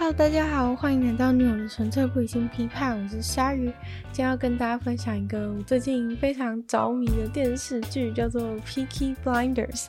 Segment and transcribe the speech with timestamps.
[0.00, 3.66] Hello，大家好，欢迎来到女友的纯粹不理性批判，我是鲨鱼。
[4.10, 9.84] 今天要跟大家分享一个我最近非常着迷的电视剧，叫做《Peaky Blinders》。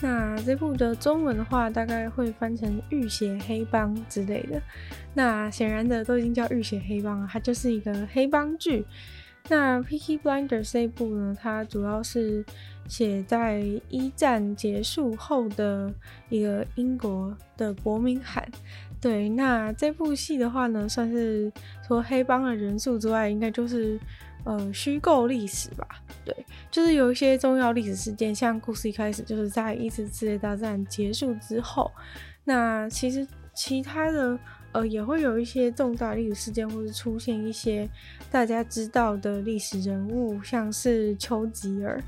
[0.00, 4.58] 那这部的中文的话，大概会翻成《浴血黑帮》之类的。
[5.12, 8.86] 那显然的，都已经叫《浴血黑帮》了，它就是一个黑帮剧。
[9.50, 12.42] 那《Peaky Blinders》这一部呢，它主要是
[12.88, 13.60] 写在
[13.90, 15.92] 一战结束后的
[16.30, 18.48] 一个英国的伯明翰。
[19.02, 21.52] 对，那这部戏的话呢，算是
[21.84, 23.98] 除了黑帮的人数之外，应该就是
[24.44, 25.84] 呃虚构历史吧。
[26.24, 31.90] 对，就是有一些重要历史事件，像故事一开始就是在一次世界大战结束之后，
[32.44, 34.38] 那其实其他的
[34.70, 37.90] 呃也会有一些重大历史事件，或是出现一些
[38.30, 42.00] 大家知道的历史人物，像是丘吉尔。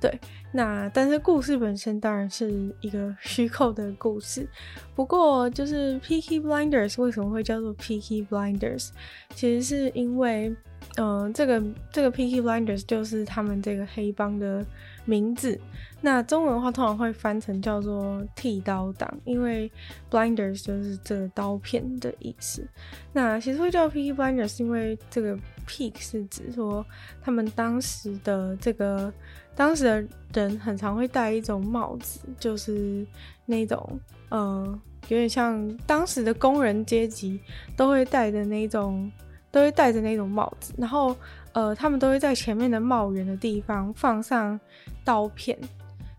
[0.00, 0.18] 对，
[0.52, 4.48] 那但是故事本身当然是一个虚构的故事。
[4.94, 8.88] 不过，就是 Peaky Blinders 为什么会叫做 Peaky Blinders？
[9.34, 10.54] 其实是因为，
[10.96, 14.64] 嗯、这个这个 Peaky Blinders 就是他们这个黑帮的
[15.10, 15.60] 名字。
[16.00, 19.70] 那中文的话通常会翻成叫做剃刀党，因为
[20.10, 22.66] Blinders 就是这个刀片的意思。
[23.12, 25.36] 那其实会叫 Peaky Blinders，是因为这个
[25.66, 26.86] Peak 是指说
[27.20, 29.12] 他们当时的这个。
[29.56, 30.08] 当时的
[30.42, 33.06] 人很常会戴一种帽子，就是
[33.44, 37.38] 那种，呃，有点像当时的工人阶级
[37.76, 39.10] 都会戴的那种，
[39.50, 40.72] 都会戴着那种帽子。
[40.78, 41.14] 然后，
[41.52, 44.58] 呃，他们都会在前面的帽檐的地方放上
[45.04, 45.58] 刀片，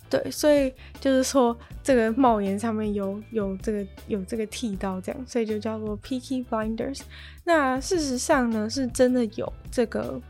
[0.09, 7.01] 对，所以就是说这个帽檐上面有有这个有这个剃刀，这样，所以就叫做 Peaky Blinders。
[7.43, 10.21] 那事实上呢，是真的有这个。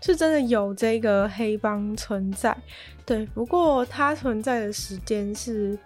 [0.00, 2.56] 是真的有这个黑帮存在，
[3.04, 3.26] 对。
[3.34, 5.76] 不过它存在的时间是，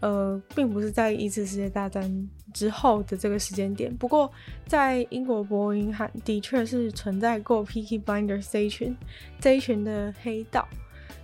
[0.00, 3.94] 呃，并不是在一次世界大战之后的这个时间点。
[3.96, 4.30] 不过
[4.66, 8.96] 在英国伯明翰的确是存在过 Peaky Blinders 这一群
[9.40, 10.66] 这一群的黑道。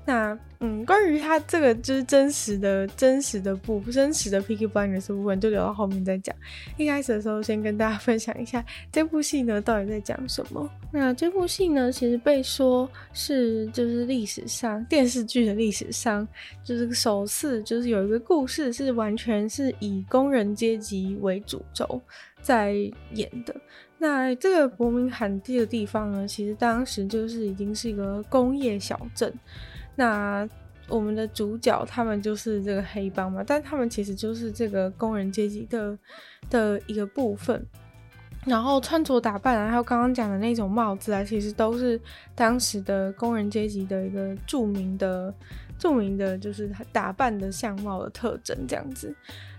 [0.09, 6.35] 那嗯，关于他这个就是真实的、真实的部、真实的 Peaky Blinders 部分，就留到后面再讲。
[6.79, 10.67] 一开始的时候，先跟大家分享一下这部戏呢到底在讲什么。
[10.91, 16.27] 那这部戏呢，其实被说是就是历史上电视剧的历史上，
[16.65, 22.01] 就是首次就是有一个故事是完全是以工人阶级为主轴
[22.41, 22.73] 在
[23.13, 23.55] 演的。
[23.99, 29.31] 那这个伯明翰这个地方呢，其实当时就是已经是一个工业小镇。
[29.99, 30.49] 那
[30.89, 35.99] 我们的主角他们就是这个黑帮嘛，但他们其实就是这个工人阶级的
[36.49, 37.67] 的一个部分。
[38.47, 42.01] 然后穿着打扮啊，还有刚刚讲的那种帽子啊，其实都是
[42.37, 45.35] 当时的工人阶级的一个著名的、
[45.79, 49.13] 著名的，就是打扮的相貌的特征这样子。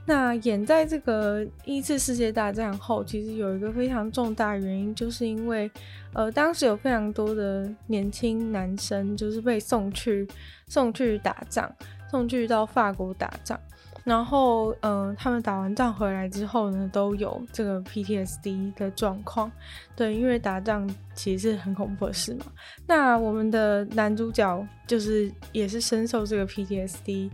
[0.10, 5.70] 那演在这个一次世界大战后，其实有一个非常重大原因，就是因为，
[6.14, 10.28] 呃，当时有非常多的年轻男生就是被送去
[10.68, 11.72] 送去打仗，
[12.10, 13.60] 送去到法国打仗，
[14.04, 19.52] 然后，嗯、他们打完仗回来之后呢，都有这个 PTSD 的状况，
[19.96, 22.48] 对，因为打仗其实是很恐怖的事嘛。
[22.88, 27.30] 那我们的男主角就是也是深受这个 PTSD。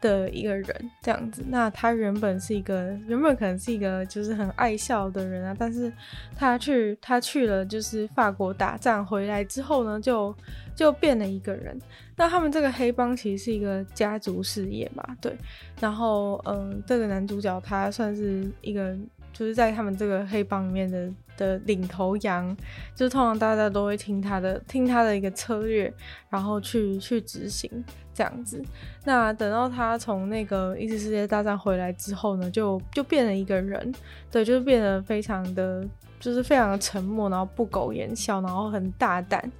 [0.00, 5.92] 的一个人这样子，那他原本是一个，原本可能是一个就是很爱笑的人啊，但是
[6.36, 10.34] 他去他去了就是法国打仗回来之后呢，就
[10.74, 11.78] 就变了一个人。
[12.16, 15.36] 那他们这个黑帮其实是一个家族事业嘛，对。
[15.80, 18.96] 然后嗯，这个男主角他算是一个。
[19.30, 22.54] 就是在他们这个黑帮里面的的领头羊，
[22.94, 25.90] 就是通常大家都会听他的，听他的一个策略，
[26.28, 27.70] 然后去去执行
[28.12, 28.62] 这样子。
[29.04, 33.94] 那等到他从那个一次世界大战回来之后呢，就就变了一个人，
[34.30, 35.82] 对，就是变得非常的，
[36.20, 39.50] 就是非常的沉默，然后不苟言笑，然后很大胆，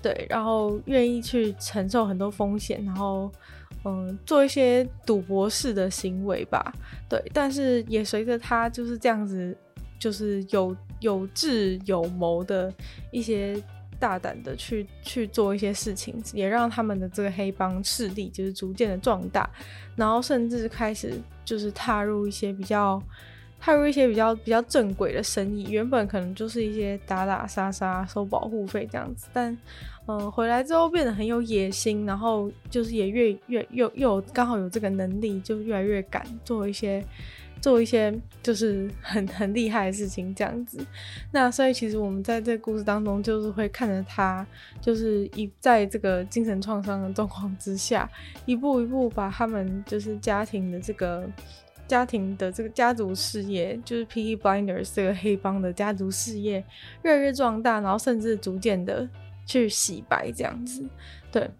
[0.00, 3.28] 对，然后愿意去承受很多风险，然后。
[3.84, 6.72] 嗯，做一些赌博式的行为吧，
[7.08, 9.56] 对，但是也随着他就是这样子，
[10.02, 12.74] 就是有有智有谋的
[13.12, 13.62] 一些
[14.00, 19.48] 大胆的去去做一些事情，也让他们的这个黑帮势力就是逐渐的壮大，
[19.94, 21.14] 然后甚至开始
[21.44, 23.00] 就是踏入一些比较
[23.60, 29.56] 踏入一些比较比较正轨的生意，原本可能就是一些打打杀杀收保护费这样子，但。
[30.08, 37.00] 嗯，回来之后变得很有野心，然后就是也越越又又刚好有这个能力，就越来越敢做一些
[37.62, 38.12] 做一些
[38.42, 40.84] 就是很很厉害的事情这样子。
[41.30, 44.46] 那所以其实我们在这个故事当中，就是会看着他，
[44.82, 48.10] 就是一在这个精神创伤的状况之下，
[48.44, 51.26] 一步一步把他们就是家庭的这个。
[51.88, 54.34] 家庭的这个家族事业，就是 P.E.
[54.34, 56.64] Blinders 这个黑帮的家族事业
[57.02, 59.06] 越来越壮大，然后甚至逐渐的
[59.44, 60.82] 去洗白这样子，
[61.30, 61.50] 对，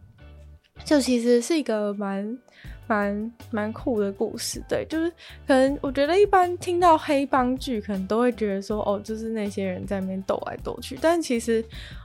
[0.84, 2.38] 就其实是一个蛮
[2.86, 5.10] 蛮蛮酷的故事，对，就是
[5.46, 11.64] 可能我觉得一般听到黑帮剧，可能都会觉得说，哦，就是那些人在那边斗来斗去，但其实，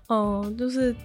[0.09, 0.95] 嗯、就是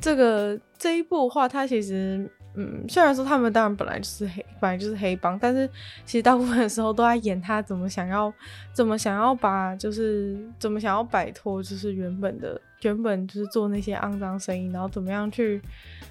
[0.00, 2.30] 这个这一部的话，它其实。
[2.54, 5.68] 嗯，虽然说他们当然本来就是黑，本来就是黑帮，但是
[6.04, 8.32] 其实大部分的时候都在演他怎么想要，
[8.72, 15.62] 怎么想要把，就是怎么想要摆脱，就是原本的原本就是做那些肮脏生意，然后怎么样去，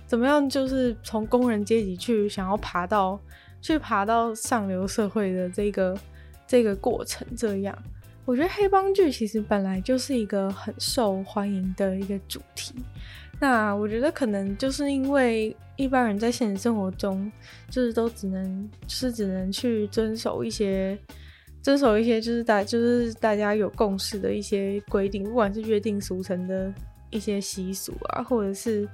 [0.07, 3.19] 怎么样就是从工人阶级去想要爬到，
[3.62, 5.97] 去爬到上流社会的这个
[6.47, 7.27] 这个过程。
[7.35, 7.77] 这样，
[8.24, 12.75] 我觉得黑帮剧其实本来就是一个很受欢迎的一个主题。
[13.42, 17.31] 那我觉得可能就是因为一般人在现实生活中，
[17.69, 20.99] 就是都只能，是只能去遵守一些，
[21.61, 26.73] 遵守一些就是大就是大家有共识的一些规定，不管是约定俗成的
[27.11, 28.85] 一些习俗啊，或者是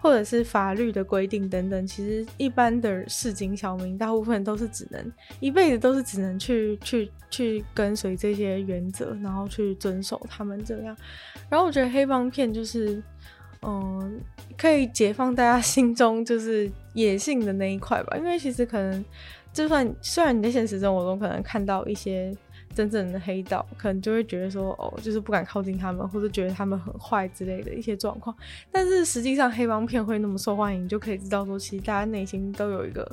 [0.00, 1.84] 或者是法律的规定等等。
[1.84, 10.96] 其实一般的市井小民，大部分都是只能一辈子都是只能去去去跟随这些原则，然后去遵守他们这样。
[11.50, 13.02] 然后我觉得黑帮片就是。
[13.62, 14.20] 嗯，
[14.56, 18.16] 可以解放大家心中就是野性的那一块吧。
[18.16, 19.04] 因为其实可能，
[19.52, 22.32] 就算虽然你在现实生活中可能看到一些
[22.74, 28.34] 真正的黑道，可能就会觉得说，哦，就是不敢靠近他们，或者觉得他们很坏之类的一些状况。
[28.70, 33.10] 但是实际上，黑帮片会那么受欢迎，就可以知道说，其实大家内心都有一个，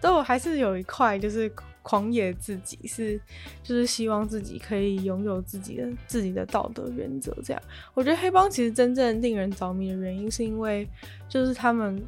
[0.00, 1.50] 都有还是有一块就是。
[1.86, 3.16] 狂野自己是，
[3.62, 7.32] 就是希望自己可以拥有自己的自己的道德原则。
[7.44, 7.62] 这样，
[7.94, 10.88] 我觉得黑帮其实真正令人着迷的原因，是因为
[11.28, 12.02] 就是他们，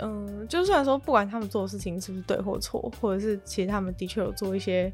[0.00, 4.92] 嗯，就算说不管他们做的事情是不是对或错，或者是其实他们的确有做一些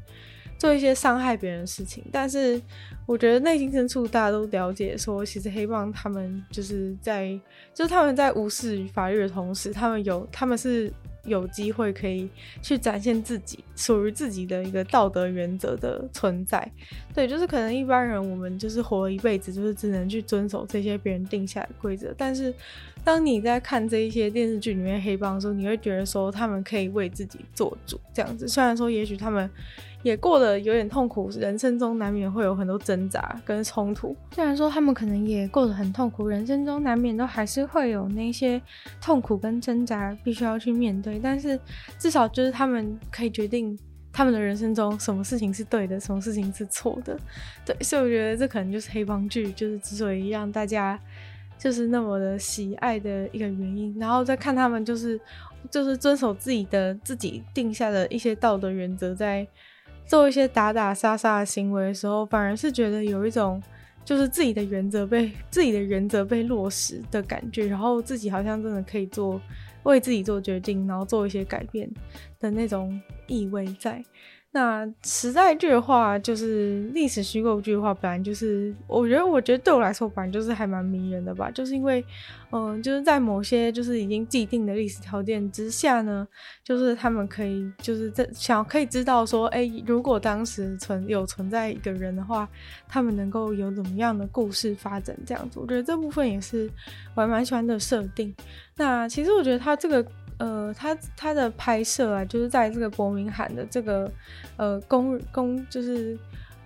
[0.59, 2.61] 做一些伤害别人的事情，但是
[3.07, 7.29] 我觉得内心深处大家都了解，说其实黑帮他们就是在，
[7.73, 10.93] 就是他们在无视法律的同时，他们有他们是。
[11.25, 12.29] 有机会可以
[12.61, 16.71] 去展现自己属于自己的一个道德原则的存在，
[17.13, 22.13] 对，就是可能一般人我们就是活了一辈子，就是只能去遵守这些别人定下的规则。
[22.17, 22.53] 但是，
[23.03, 28.47] 当你在看这一些电视剧里面黑帮的时候，你会觉得说他们可以为自己做主，这样子。
[28.47, 29.49] 虽然说也许他们。
[30.01, 34.15] 也过得有点痛苦，人生中难免会有很多挣扎跟冲突。
[34.33, 38.61] 虽然说他们可能也过得很痛苦，人生中难免都还是会有那些
[39.01, 41.59] 痛苦跟挣扎必须要去面对，但是
[41.97, 43.77] 至少就是他们可以决定
[44.13, 47.19] 他们的人生中什么事情是对的，什么事情是错的。
[47.65, 50.97] 对，所以我觉得这可能就是黑帮剧，就是之所以让大家
[51.57, 53.93] 就是那么的喜爱的一个原因。
[53.99, 55.19] 然后再看他们就是
[55.69, 59.45] 就是遵守自己的自己定下的一些道德原则，在。
[60.09, 63.61] 做一些打打杀杀的行为的时候，反而是觉得有一种
[64.03, 69.39] 就是自己的原则被 自己的原则被落实的感觉，然后自己好像真的可以做
[69.83, 71.87] 为自己做决定，然后做一些改变
[72.39, 74.03] 的那种意味在。
[74.51, 81.51] 那时代剧的话，就是历史虚构剧的话，本来就是我觉得，我觉得对我来说，本来就是还蛮迷人的吧。
[81.51, 82.03] 就是因为，
[82.51, 86.27] 嗯、就是在某些就是已经既定的历史条件之下呢，
[86.63, 92.49] 就是他们可以就是在想可以知道说，哎、如果当时存有存在一个人的话，
[92.87, 95.59] 他们能够有怎么样的故事发展这样子。
[95.59, 96.67] 我觉得这部分也是
[97.13, 98.35] 我还蛮喜欢的设定。
[98.75, 100.03] 那其实我觉得他这个。
[100.39, 104.09] 呃，他他的拍摄啊，就是在这个伯明翰的这个
[104.55, 106.17] 呃工工，就是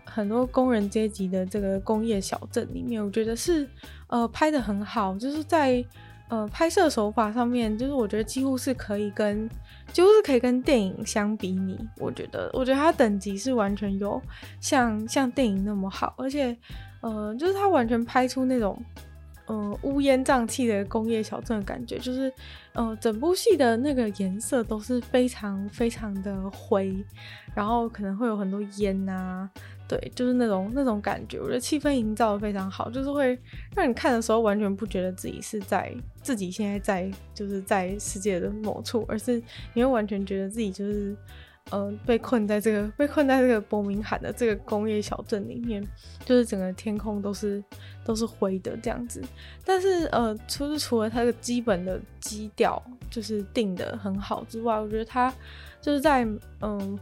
[0.06, 3.68] 很多工人阶级的这个工业小镇里面，我觉得是
[4.08, 5.84] 呃拍得很好，就是在
[6.30, 9.50] 呃拍摄手法上面，就是我觉得几乎是可以跟
[9.92, 11.80] 几乎是可以跟电影相比拟。
[11.98, 14.22] 我觉得，我觉得他等级是完全有
[14.62, 16.56] 像像电影那么好，而且
[17.02, 18.80] 呃，就是他完全拍出那种。
[19.48, 22.32] 嗯，乌烟瘴气的工业小镇的感觉，就是，
[22.72, 26.96] 呃，整部戏的那个颜色都是非常非常的灰，
[27.54, 29.50] 然后可能会有很多烟啊，
[29.88, 33.38] 对，就是那种那种感觉，我觉得气氛营造的非常好，就是会
[33.76, 41.16] 让你看的时候完全不觉得自己是在自己现在在就是在世界的某处，而是你会完全觉得自己就是。
[41.72, 45.84] 呃，被困在这个被困在这个伯明翰的这个工业小镇里面，
[46.24, 47.64] 就是整个天空都是
[48.06, 49.24] 都是灰的这样子。
[49.66, 55.34] 但是呃，除了除了它的基本的基调就是定得很好之外，我觉得它
[55.82, 56.28] 就是在
[56.62, 57.00] 嗯、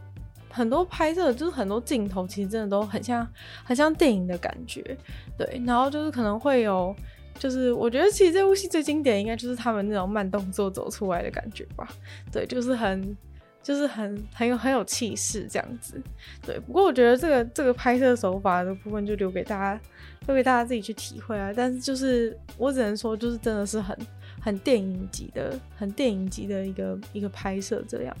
[0.48, 3.26] 很多拍摄就是很多镜头其实真的都很像
[3.64, 4.96] 很像电影的感觉，
[5.36, 5.60] 对。
[5.66, 6.94] 然后就是可能会有，
[7.38, 11.86] 就是我觉得其实这部戏最经典应该就是他们那种慢动作走出来的感觉吧，
[12.32, 13.14] 对，就是很。
[13.62, 16.00] 就是很很有很有气势这样子。
[16.44, 19.80] 对，不过我觉得这个这个拍摄手法的部分就留给大家，
[20.26, 21.52] 留给大家自己去体会啊。
[21.54, 23.96] 但是就是我只能说，就是真的是很
[24.40, 28.16] 很电影级的，很电影级的一个一个拍摄这样。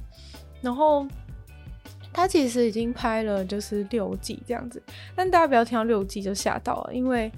[0.60, 1.06] 然后
[2.12, 4.80] 他其实已经拍了就是六季这样子，
[5.16, 7.30] 但大家不要听到六季就吓到了，因为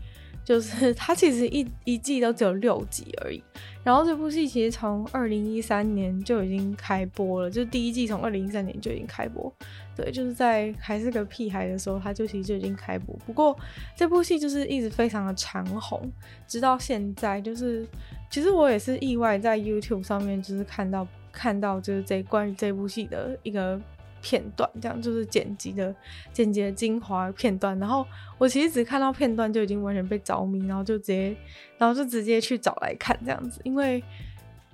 [0.44, 3.42] 就是他其实一一季都只有六集而已。
[3.82, 9.52] 然后这部戏其实从二零一三年就已经开播了，就是第一季从二零一三年就已经开播，
[9.96, 13.14] 对，就是在还是个屁孩的时候，他就其实就已经开播。
[13.26, 13.56] 不过
[13.96, 16.10] 这部戏就是一直非常的长红，
[16.46, 17.86] 直到现在，就是
[18.30, 21.06] 其实我也是意外在 YouTube 上面就是看到。
[21.36, 23.76] 看到就是这关于这部戏的一个
[24.24, 25.94] 片段，这样就是剪辑的
[26.32, 27.78] 剪辑的精华片段。
[27.78, 28.06] 然后
[28.38, 31.36] 我其实只看到片段就已经完全被着迷，然后就直接，
[31.76, 33.60] 然后就直接去找来看这样子。
[33.64, 34.02] 因为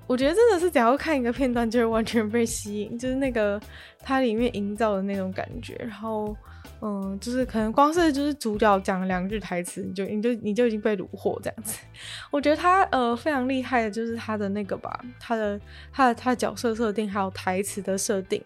[0.07, 3.61] 我觉得真的是只要看一个片段，就会完全被吸引，就是那个
[3.99, 6.37] 它里面营造的那种感觉，然后。
[6.83, 11.79] 嗯，就是可能光是就是主角讲两句台词，你就你就你就已经被虏获这样子。
[12.33, 15.61] 我觉得他呃非常厉害的就是他的那个吧，他的
[15.93, 18.43] 他的他的角色设定，还有台词的设定，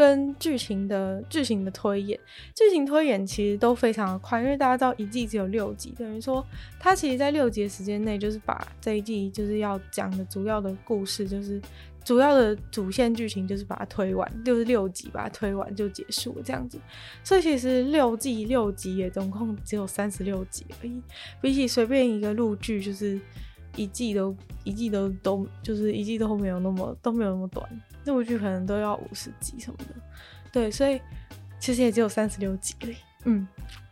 [0.00, 2.18] 跟剧情的剧情的推演，
[2.54, 6.42] 剧情推演其实都非常的快，因为大家知道一季只有六集，等于说
[6.78, 11.60] 他其实在六集的时间内，就是把这一季就是要讲的主要的故事就是。
[12.02, 16.80] 主要的主线剧情就是把它推完，就是六集把它推完就结束这样子。
[17.22, 20.98] 所以其实六季六集也总共只有三十六集而已，
[21.42, 23.20] 比起随便一个陆剧，就是
[23.82, 27.66] 一季都一季都都就是一季都没有那么都没有那么短，
[28.04, 29.86] 那部剧可能都要五十集什么的。
[30.52, 31.00] 对，所以
[31.58, 32.96] 其实也只有三十六集而已。
[33.24, 33.46] 嗯，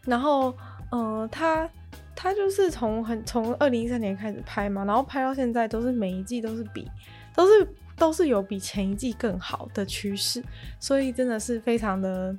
[0.04, 0.54] 然后
[0.90, 1.68] 呃，他
[2.14, 6.88] 他就是从很从二零一三年开始拍嘛，然后拍到现在都是每一季都是比
[7.34, 7.68] 都是。
[7.98, 10.40] 都是有比前一季更好的趋势，
[10.78, 12.32] 所以真的是非常的、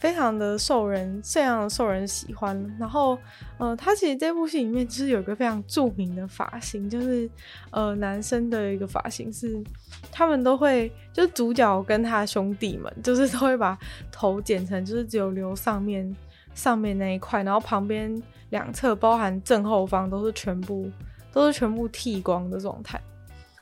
[0.00, 2.76] 非常的受人这样受人喜欢。
[2.78, 3.16] 然后，
[3.58, 7.30] 呃，他其实这部戏里面其实有一个非常著名的发型，就是
[7.70, 9.62] 呃男生的一个发型是，
[10.10, 13.78] 他们都会就是主角跟他兄弟们，就是都会把
[14.10, 16.16] 头剪成就是只有留上面
[16.54, 20.90] 上面那一块，然后旁边两侧包含正后方都是全部
[21.30, 23.00] 都是全部剃光的状态。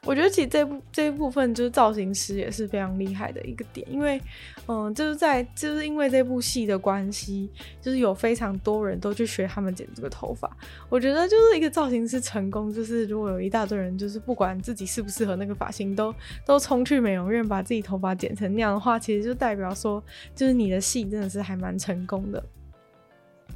[0.08, 4.18] 我觉得其实这部这一部分就是造型师也是非常厉害的一个点，因为，
[4.66, 7.50] 嗯，就是在就是因为这部戏的关系，
[7.82, 10.50] 就是有非常多人都去学他们剪这个头发。
[10.88, 16.14] 我觉得就是一个造型师成功，就是如果有一大堆人，就是不管自己适不适合那个发型，都
[16.46, 20.02] 都冲去美容院把自己头发剪成那样的话，其实就代表说，
[20.34, 22.42] 就是你的戏真的是还蛮成功的。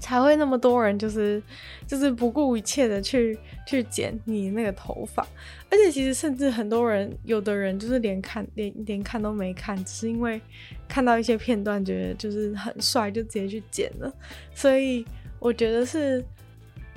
[0.02, 1.40] 才会那么多人，就是
[1.87, 5.23] 就是不顾一切的去去剪你那个头发，
[5.71, 10.40] 而且其实甚至很多人，有的人就是连看连连看都没看，只是因为
[10.88, 14.12] 看到一些片段觉得就是很帅，就直接去剪了。
[14.52, 15.06] 所以
[15.38, 16.25] 我觉得是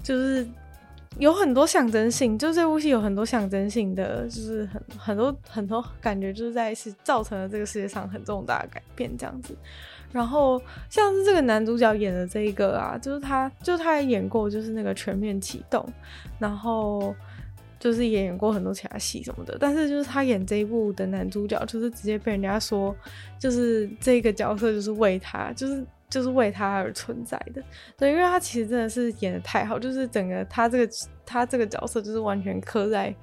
[0.01, 0.45] 就是
[1.19, 9.55] 有很多象征性，就这部戏有很多象征性的，就是很很多很多感觉，就是在是造成了这个世界上很重大的改变这样子。
[10.15, 15.85] 然后像是这个男主角演的这一个啊，就是他，就他也演过，就是那个全面启动，
[16.39, 17.13] 然后
[17.77, 19.57] 就是也演过很多其他戏什么的。
[19.59, 22.95] 但是就是他演这一部的男主角，就是直接被人家说，
[23.37, 27.61] 就是这个角色就是为他，就是就是为他而存在的。
[27.97, 30.93] 对，因为他其实真的是演得太好，就是整个他这个
[31.25, 33.13] 他这个角色就是完全刻在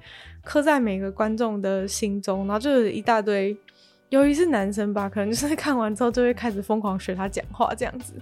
[0.43, 3.57] 刻在每个观众的心中，然后就是一大堆。
[4.13, 8.13] 由于是男生吧，可能就是看完之后就会开始疯狂学他讲话这样子，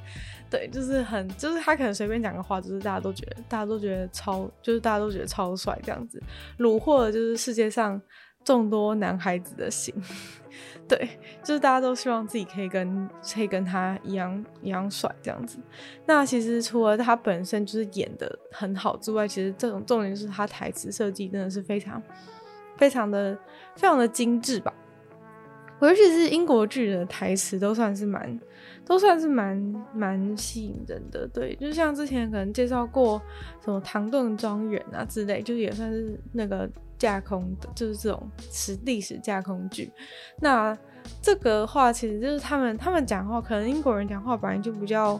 [0.50, 6.24] 对，就是很，就是他可能随便讲个话，就是大家都觉得，大家都觉得超，就是大家都觉得超帅这样子，
[6.60, 8.02] 虏获了就是世界上
[8.46, 9.94] 众多男孩子的心，
[10.88, 11.10] 对，
[11.44, 15.58] 就是大家都希望自己可以跟可以跟他一样一样帅这样子。
[16.06, 22.02] 那其实除了他本身就是演的很好之外，其实这种重点是他台词设计真的是非常
[22.78, 23.38] 非常的
[23.76, 24.74] 非常的精致吧。
[25.82, 28.40] 尤其是英国剧的台词都算是蛮，
[28.86, 29.58] 都算是蛮
[29.94, 31.28] 蛮吸引人的。
[31.28, 33.22] 对，就像之前可能介绍过
[33.64, 39.92] 什么《唐顿庄园》啊之类，就也算是那个架空的，就是这种史历史架空剧。
[40.40, 40.78] 那
[41.22, 45.20] 这个话其实就是他们他们讲话，可能英国人讲话本来就比较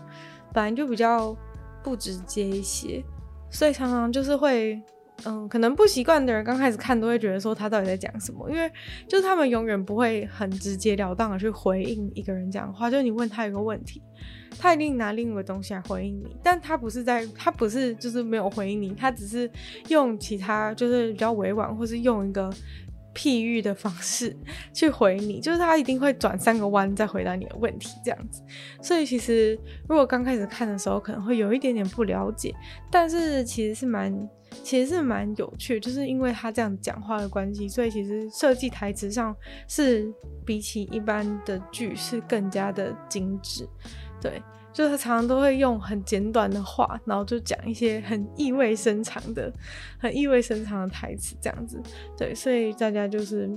[0.54, 1.36] 本来就比较
[1.82, 3.04] 不直接一些，
[3.50, 4.82] 所以常常就是会。
[5.26, 8.72] 嗯，可能不习惯的人刚开始看都会觉得说他到底在讲什么，因为
[9.08, 14.02] 就是他们永远不会很直截了当的去回应一个人讲话，就你问他一个问题，
[14.58, 19.50] 他一定拿另一个东西来回应你，但他不是在，他不是就是没有回应你，他只是
[19.90, 22.52] 用其他就是比较委婉，或是用一个
[23.14, 24.36] 譬喻的方式
[24.74, 28.42] 去回你，就是他一定会转三个弯再回答你的问题，这样子。
[28.82, 32.56] 所以其实如果刚开始看的时候，可能会有一点点不了解，
[32.90, 34.12] 但是其实是蛮，
[34.64, 39.36] 其实是蛮有趣，就是因为他这样讲话的关系，所以其实设计台词上
[39.68, 40.14] 是
[40.46, 43.68] 比起一般的剧是更加的精致，
[44.22, 44.42] 对。
[44.74, 49.52] 就是他常常都会用很简短的话，然后就讲一些很意味深长的、
[50.00, 51.78] 很意味深长的台词，这样子。
[52.18, 53.54] 对，所以大家就是，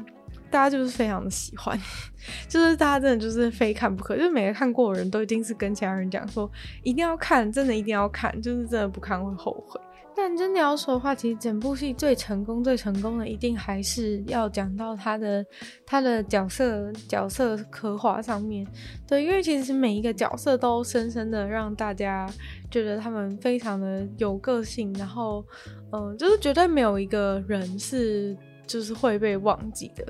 [0.54, 1.76] 大家就是非常的喜欢，
[2.48, 6.48] 就是大家真的就是非看不可，就是每个看过的人都一定是跟其他人讲说，
[6.84, 9.80] 一定要看，真的一定要看，就是真的不看会后悔。
[10.16, 15.44] 但真的要说的话，其实整部戏最成功、最成功的，一定还是要讲到他的
[15.84, 18.64] 他的角色角色刻画上面。
[19.08, 22.30] 对，因为其实每一个角色都深深的让大家
[22.70, 25.44] 觉得他们非常的有个性，然后，
[25.90, 28.36] 嗯、就是绝对没有一个人是。
[28.66, 30.04] 就是会被忘记的，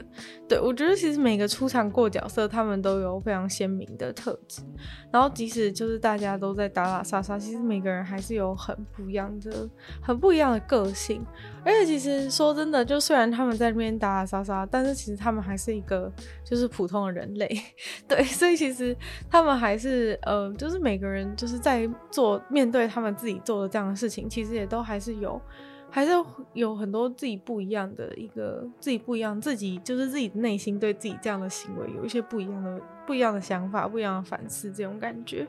[0.49, 4.63] 对，我觉得其实每个出场过角色，他们都有非常鲜明的特质。
[5.11, 9.69] 然后即使就是大家都在打打杀杀，其实每个人还是有很不一样的、
[10.01, 11.25] 很不一样的个性。
[11.65, 16.13] 而且其实说真的，就虽然他们在那边打打杀杀，但是其实他们还是一个
[16.45, 17.49] 就是普通的人类，
[18.07, 18.97] 对，所以其实
[19.29, 25.41] 他们还是呃，就是每个人就是在做面对他们自己做的这样的事情，其实也都还是有。
[25.95, 26.11] 还是
[26.55, 35.47] 有很多自己不一样的一个自己不一样，自己就是自己内心对自己这样的行为有一些不一样的不一样的想法，不一样的反思这种感觉。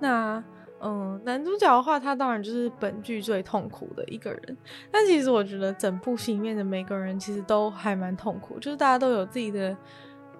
[0.00, 0.42] 那
[0.80, 4.56] 嗯，男主角的话，他当然就是本剧最痛苦的一个人。
[4.90, 9.76] 但其实我觉得整部戏里面的每个人其实都还蛮痛苦，就是大家都有自己的。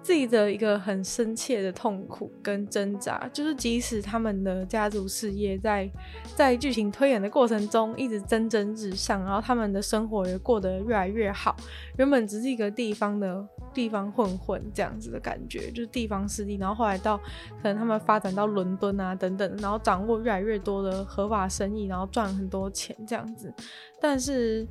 [0.07, 5.91] 自己的一个很深切的痛苦跟挣扎，就是即使他们的家族事业在
[6.33, 11.53] 在剧情推演的过程中一直蒸蒸日上，然后他们的生活也过得越来越好。
[11.97, 17.17] 原本只是一个地方的地方混混这样子的感觉，就是地方势力，然后后来到
[17.61, 23.53] 可能他们发展到伦敦啊等等，然后掌握越来越多的合法生意，然后赚很多钱这样子。
[23.99, 24.65] 但是，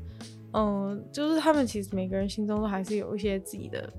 [0.54, 3.92] 嗯，就是他们其实每个人心中都还是有一些自己的。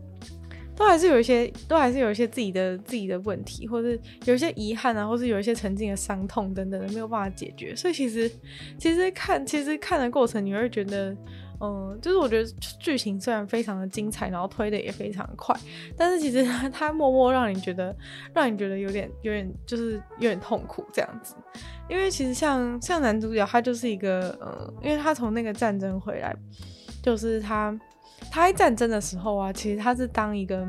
[0.77, 7.75] 都还是有一些，都还是有一些自己的自己的问题，或是有一些遗憾啊，或是有一些曾经的伤痛等等的没有办法解决。
[7.75, 8.31] 所以其实，
[8.77, 11.17] 其实看，其实看的过程，你会觉得，
[11.59, 12.47] 嗯，就是我觉得
[12.79, 15.55] 剧情虽然非常的精彩，然后推的也非常快，
[15.97, 17.95] 但是其实 它默默让你觉得，
[18.31, 21.33] 让你觉得有点有点就是有点痛苦这样子。
[21.89, 26.35] 因为其实像像男主角，他就是一个，嗯，因为他从那个战争回来，
[27.01, 27.75] 就是他。
[28.31, 30.67] 他在战争的时候啊，其实他是当一个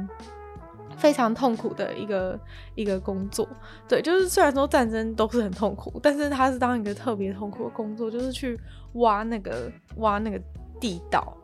[0.97, 2.39] 非常痛苦的一个
[2.75, 3.49] 一个工作。
[3.89, 8.59] 对，就是虽然说战争都是很痛苦，但是他是当一个特别痛苦的工作，就是去
[8.95, 10.41] 挖那个挖那个
[10.81, 11.37] 地道，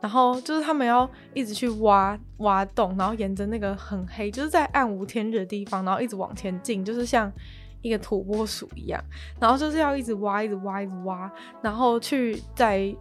[0.00, 7.30] 然后就是他们要一直去挖挖洞，然后沿着那个很黑，就是在暗无天日的地方，然后一直往前进，就是像
[7.82, 9.02] 一个土拨鼠一样，
[9.40, 11.30] 然后就是要一直挖，一直挖，一直挖，
[11.62, 12.94] 然后去在。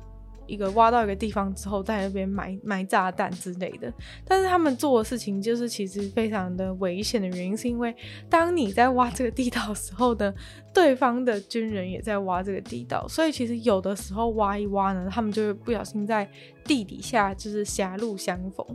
[0.47, 3.93] 一个挖到一个地方之后，在那边埋埋炸弹之类的。
[4.25, 7.95] 但是他们做的事情就是其实非常的危险的原因，是因为
[8.29, 10.33] 当你在挖这个地道的时候呢，
[10.73, 16.29] 对方的军人也在挖这个地道，所以其实有的时候挖一挖呢，他们就会不小心在
[16.63, 18.65] 地底下就是狭路相逢，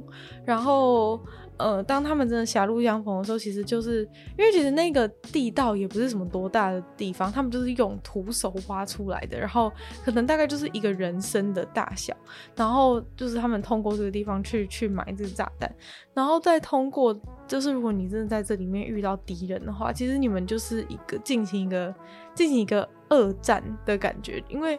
[0.44, 1.20] 然后。
[1.58, 4.02] 呃，当他们真的狭路相逢的时候，其实就是
[4.38, 9.72] 因为其实那个地道也不是什么多大的地方，他们就是用徒手挖出来的，然后
[10.04, 12.14] 可能大概就是一个人身的大小，
[12.54, 15.74] 然后就是他们通过这个地方去去埋这个炸弹，
[16.14, 21.94] 然后再通过，就是如果你真的在这里面遇到敌人的话，其实你们就是一个进行一个
[22.34, 24.78] 进行一个恶战的感觉，因为。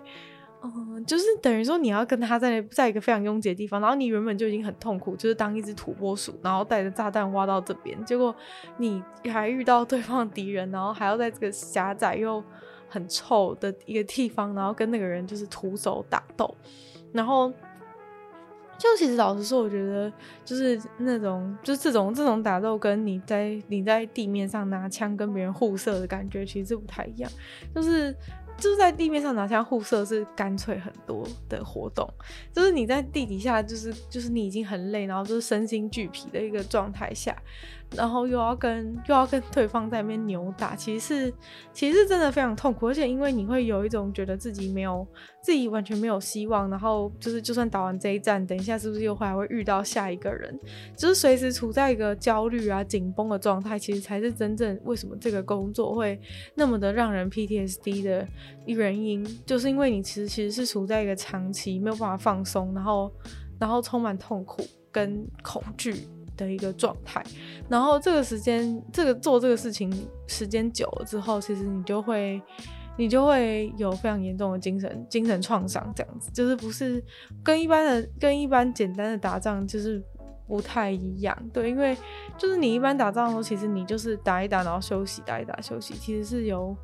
[1.05, 8.35] 就是等于说你要跟他在在一个非常拥挤的地方，然后你原本就已经很痛苦，就是当一只土拨鼠，然后带着炸弹挖到这边，结果
[8.77, 9.01] 你
[9.31, 12.43] 还遇到对方的敌人，然后还要在这个狭窄又
[12.89, 16.55] 很臭的一个地方，然后跟那个人就是徒手打斗，
[17.11, 17.49] 然后
[18.77, 20.11] 就其实老实说，我觉得
[20.43, 27.31] 就是那种就是这种这种打斗，跟你在你在地面上拿枪跟别人互射的感觉其实不太一样，
[27.73, 28.15] 就是。
[28.57, 32.11] 就是在地面上拿下互射是干脆很多的活动，
[32.51, 37.35] 就是你在地底下，就是就是你已经很累，然后就是身心俱疲的一个状态下。
[37.95, 41.33] 然后又要跟又要跟对方在那边扭打，其实是
[41.71, 45.07] 其实是真的非常痛苦，而且因为你会有一种觉得自己没有
[45.41, 50.59] 自己完全没有希望，然后就是就算打完这一战，等一下是不是又还会遇到下一个人，
[50.97, 56.19] 就是随时处在一个焦虑啊紧绷的状态，其实才是真正为什么这个工作会
[56.55, 58.27] 那么的让人 PTSD 的
[58.65, 63.11] 原因，就是因为你其实其实是处在一个长期没有办法放松，然后
[63.57, 66.05] 然后充满痛苦跟恐惧。
[66.37, 67.21] 的一个状态。
[67.67, 69.91] 然后这个时间，这个做这个事情
[70.27, 72.41] 时间久了之后，其实你就会。
[72.99, 76.99] 你就会有非常严重的精神精神创伤，这样子就是不是
[77.43, 80.01] 跟一般的跟一般简单的打仗就是
[80.47, 81.95] 不太一样，对，因为
[82.39, 86.75] 就是你一般打仗的时候，其实你就是打一打，然后休息，打一打休息，其实是有，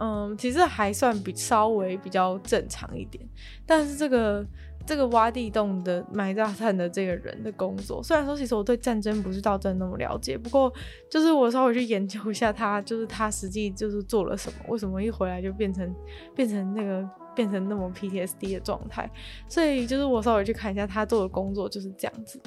[0.00, 3.28] 嗯，其实还算比稍微比较正常一点，
[3.66, 4.46] 但是这个。
[4.86, 10.72] 这个挖地洞的埋炸弹的这个人的工作，虽然说其实我对战争不是到真的那么了解，不过
[11.08, 15.94] 就是我稍微去研究一下他，就是他实际就是做了什么，为什么一回来就变成
[16.34, 19.08] 变成那个变成那么 PTSD 的状态，
[19.48, 22.40] 所以就是我稍微去看一下他做的工作就是这样子，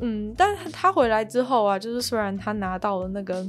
[0.00, 3.46] 嗯，但是他回来之后啊，就是虽然他拿到了那个。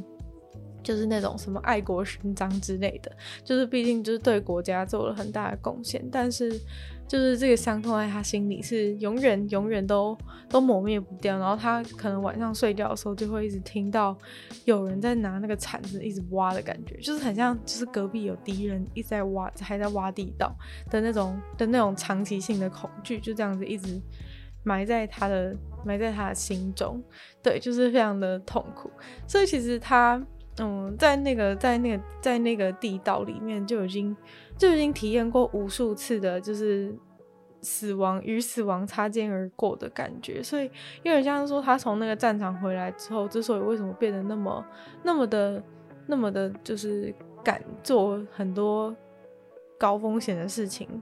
[0.84, 3.12] 就是那种什么爱国勋章之类的，
[3.44, 6.52] 就是毕竟就是对国家做了很大的贡献，但是
[7.08, 11.38] 就是这个伤痛在他心里是永远永远都都抹灭不掉。
[11.38, 14.16] 然后他可能晚上睡觉的时候就会一直听到
[14.66, 20.56] 有人在拿那个铲子一直挖的感觉，就是很像就是隔壁有敌人一直在挖，还在挖地道
[20.90, 24.00] 的那种的那种长期性的恐惧，就这样子一直
[24.64, 27.04] 埋在他的埋在他的心中，
[27.42, 28.92] 对，就是非常的痛苦。
[29.28, 30.24] 所以其实他。
[30.62, 34.16] 嗯，在那个在那个在那个地道里面就已经
[34.58, 36.94] 就已经体验过无数次的，就是
[37.62, 40.44] 死亡与死亡擦肩而过的感觉。
[40.44, 40.66] 所以
[41.04, 44.66] 有点像是说，他从那个战场回来之后，之所以为什么变得那么
[45.02, 45.64] 那么的
[46.08, 48.94] 那么的，就是敢做很多
[49.78, 51.02] 高风险的事情，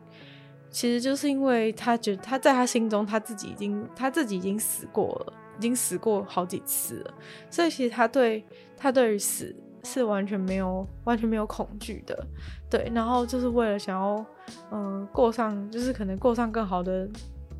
[0.69, 7.13] 其实就是因为他觉他在他心中他自己已经他自己已经死过了，已经死过好几次了。
[7.49, 8.45] 所以其实他对。
[8.77, 12.27] 他对于死是完全没有完全没有恐惧的，
[12.69, 14.25] 对，然后就是为了想要，
[14.71, 17.09] 嗯、过上就是可能过上更好的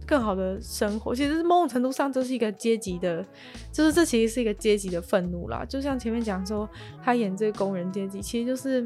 [0.05, 1.15] 更好的生活。
[1.15, 3.25] 其实某种程度上，这是一个阶级的，
[3.71, 5.65] 就是这其实是一个阶级的愤怒啦。
[5.65, 6.69] 就像前面讲说，
[7.01, 8.85] 他演这个工人阶级，其实就是，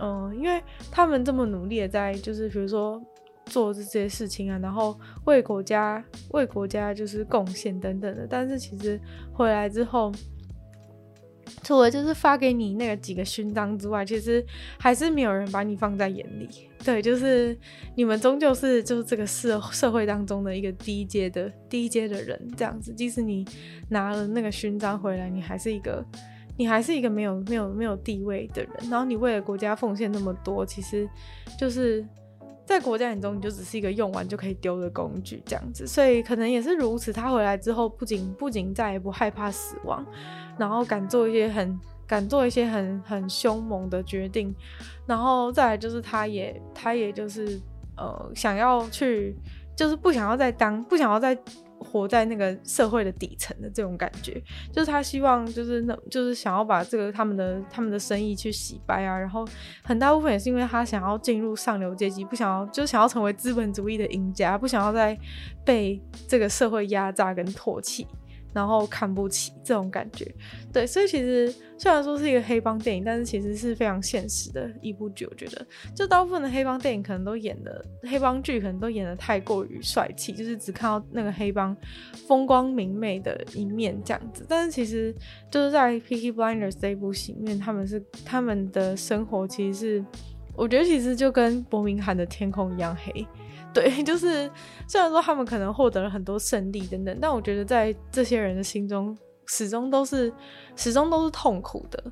[0.00, 3.02] 嗯、因为他们这么努力的在，就是比如说
[3.46, 9.00] 做这些事情啊，然后为国家为国家就是贡献等等的，但是其实
[9.32, 10.12] 回来之后。
[11.66, 14.44] 除了就是发给你那个几个勋章之外，其实
[14.78, 16.48] 还是没有人把你放在眼里。
[16.84, 17.58] 对，就是
[17.96, 22.94] 你们终究是就是这个社社会当中的一个低阶的低阶的人这样子。
[22.94, 23.44] 即使你
[23.88, 26.06] 拿了那个勋章回来，你还是一个
[26.56, 28.72] 你还是一个没有没有没有地位的人。
[28.88, 31.08] 然后你为了国家奉献那么多，其实
[31.58, 32.06] 就是。
[32.66, 35.86] 在国家眼中，你就只是一个用完就可以丢的工具，这样子。
[35.86, 37.12] 所以可能也是如此。
[37.12, 40.04] 他回来之后，不仅不仅再也不害怕死亡，
[40.58, 44.52] 然后敢做一些很敢做一些很很凶猛的决定，
[45.06, 47.60] 然后再来就是他也他也就是
[47.96, 49.36] 呃想要去，
[49.76, 51.38] 就是不想要再当，不想要再。
[51.90, 59.46] 活在那个社会的底层的这种感觉，就是他希望，就是那，就是想要把这个他们的他们的生意去洗白啊，然后
[59.82, 65.16] 很大部分也是因为他想要进入上流阶级，不想要，就是想要成为资本主义的赢家，不想要再
[65.64, 68.06] 被这个社会压榨跟唾弃。
[68.56, 70.34] 然后看不起这种感觉，
[70.72, 75.26] 对，所以其实虽然说是一个黑帮电影，但是其实是非常现实的一部剧。
[75.26, 81.76] 我觉得，就大部分的黑帮电影可能都演的黑帮剧，可能都演的太过于帅气，就是只看到那个黑帮
[82.26, 84.46] 风光明媚的一面这样子。
[84.48, 85.14] 但是其实
[85.50, 90.04] 就是在《Peaky Blinders》这一部戏里面，他们是他们的生活其实是，
[90.54, 93.26] 我觉得其实就跟伯明翰的天空一样黑。
[93.76, 94.50] 对， 就是
[94.88, 100.32] 虽然说他们可能获得了很多胜利等等，但我觉得在这些人的心中，始终都是
[100.74, 102.02] 始终都是痛苦的。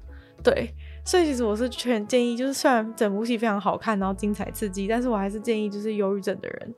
[0.42, 0.68] 对，
[1.06, 6.74] 所以其实我是全建议，就是虽然整部戏非常好看，然后精彩刺激，但是我还是建议，就是忧郁症的人，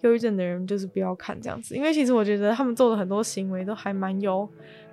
[0.00, 4.48] 忧郁症的人就是不要看这样子，因为其实我觉得他们做的很多行为都还蛮有，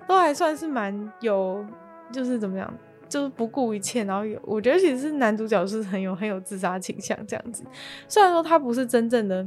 [0.06, 1.64] 都还算是蛮有，
[2.12, 2.70] 就是怎么样。
[3.08, 7.64] 就是不顾一切，然后有，我觉得其实是男主角是很有很有自杀倾向这样子。
[8.06, 9.46] 虽然说他不是真正的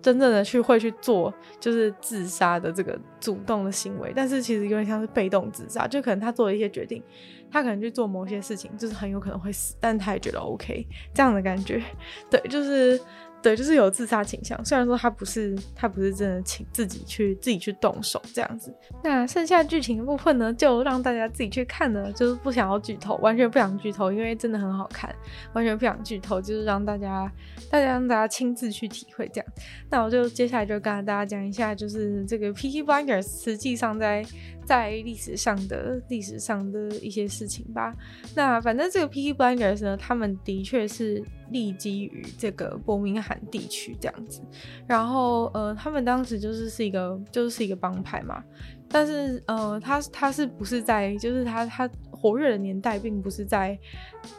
[0.00, 7.02] 真正的去会去做就是自杀的这个主动的行为，但是其实有点像是被动自杀，就可能他做了一些决定，
[7.50, 11.82] 他可能去做某些事情，就是很有可能会死，但他也觉得 OK 这样的感觉。
[12.30, 13.00] 对，就是。
[13.42, 14.64] 对，就是有自杀倾向。
[14.64, 18.72] 虽然说他不是，他不是真的请自己去自己去动手这样子。
[19.02, 22.12] 那剩下剧情的部分呢，就让大家自己去看呢。
[22.12, 25.12] 就是不想要剧透，完全不想剧透，因为真的很好看，
[25.54, 27.30] 完全不想剧透，就是让大家，
[27.68, 29.52] 大家让大家亲自去体会这样。
[29.90, 34.24] 那我就接下来就跟大家讲一下，就是这个 Peaky Blinders 实际上在
[34.64, 37.92] 在历史上的历史上的一些事情吧。
[38.36, 41.22] 那反正这个 Peaky Blinders 呢，他们的确是。
[41.52, 44.40] 立基于这个伯明翰地区这样子。
[44.86, 48.42] 然后呃，他们当时就是是一个就是一个帮派嘛，
[48.88, 53.78] 但是呃，他他是不是在就是他他活跃的年代并不是在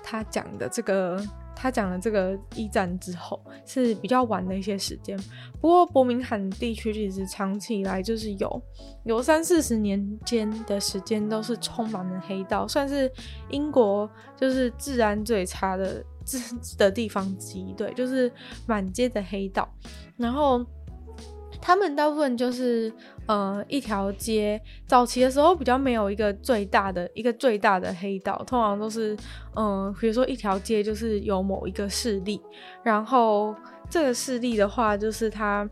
[0.04, 1.24] 他讲的这个。
[1.56, 5.16] 他讲了这个一战之后是比较晚的一些时间，
[5.62, 8.62] 不过伯明翰地区其实长期以来就是有
[9.06, 13.10] 有三四十年间的时间都是充满了黑道，算是
[13.50, 16.04] 英国就是治安最差的
[16.78, 18.32] 的地方之一，对，就是
[18.66, 19.68] 满街的黑道，
[20.18, 20.66] 然后。
[21.66, 22.92] 他们大部分就是，
[23.26, 24.62] 呃，一条街。
[24.86, 29.16] 早期的时候比较没有一个最大的一个最大的黑道，通常都是，
[29.56, 32.42] 嗯、比如说一条街就是有某一个势力，
[32.84, 33.56] 然后
[33.90, 35.66] 这个势力的话就是他。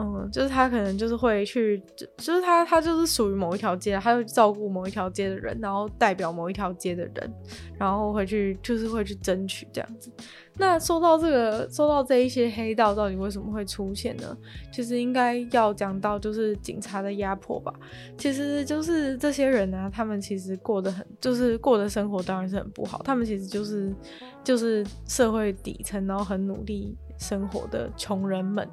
[0.00, 1.82] 嗯，就是他可能就是会去，
[2.16, 7.30] 就是他他就是属于某一条街，他会照顾某一条街的人，然后代表某一条街的人，
[7.78, 10.10] 然后会去就是会去争取这样子。
[10.56, 14.36] 那说到这个，说到这一些黑道到底为什么会出现呢？
[14.72, 17.72] 其实应该要讲到就是警察的压迫吧。
[18.16, 23.02] 其实就是这些人啊，他们其实过得很，就是过的生活当然是很不好。
[23.04, 23.94] 他们其实就是
[24.42, 26.96] 就是社会底层，然后很努力。
[27.20, 28.66] 生活的穷人们，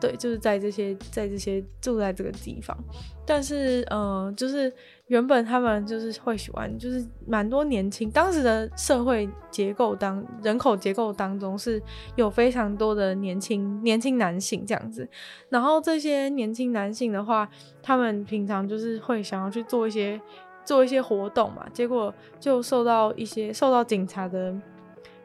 [0.00, 2.76] 对，就是在这些，在这些住在这个地方，
[3.24, 4.70] 但是，呃，就是
[5.06, 11.80] 原本他们就是会喜欢，就是蛮多年轻，当时的社会结构当人口结构当中是
[12.16, 15.08] 有非常多的年轻年轻男性这样子，
[15.48, 17.48] 然后这些年轻男性的话，
[17.80, 20.20] 他们平常就是会想要去做一些
[20.64, 24.52] 做一些活动嘛，结果就受到一些受到警察的。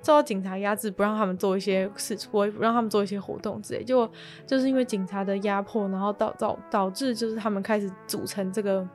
[0.07, 4.09] 受到警察压制，不让他们做一些事，不会让他们做一些活动之类，就
[4.45, 8.87] 就是因为警察的压迫，然后导导导致就是他们开始组成这个